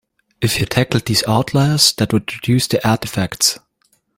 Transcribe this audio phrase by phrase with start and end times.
[0.41, 3.59] If you tackled these outliers that would reduce the artifacts.